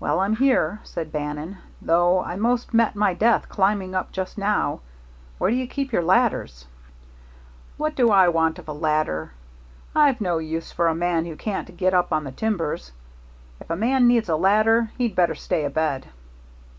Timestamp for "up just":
3.94-4.38